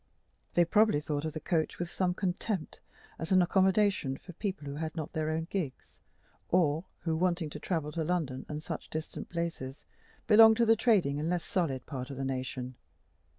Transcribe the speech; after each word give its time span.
They 0.55 0.65
probably 0.65 0.99
thought 0.99 1.25
of 1.25 1.33
the 1.33 1.39
coach 1.39 1.77
with 1.77 1.87
some 1.87 2.15
contempt, 2.15 2.79
as 3.19 3.31
an 3.31 3.43
accommodation 3.43 4.17
for 4.17 4.33
people 4.33 4.65
who 4.65 4.77
had 4.77 4.95
not 4.95 5.13
their 5.13 5.29
own 5.29 5.45
gigs, 5.51 5.99
or 6.49 6.85
who, 7.01 7.15
wanting 7.15 7.51
to 7.51 7.59
travel 7.59 7.91
to 7.91 8.03
London 8.03 8.47
and 8.49 8.63
such 8.63 8.89
distant 8.89 9.29
places, 9.29 9.85
belonged 10.25 10.57
to 10.57 10.65
the 10.65 10.75
trading 10.75 11.19
and 11.19 11.29
less 11.29 11.43
solid 11.43 11.85
part 11.85 12.09
of 12.09 12.17
the 12.17 12.25
nation. 12.25 12.73